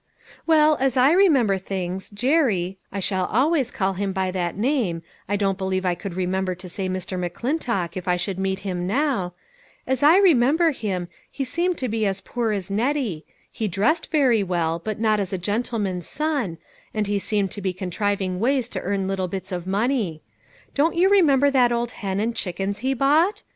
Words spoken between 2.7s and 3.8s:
I shall always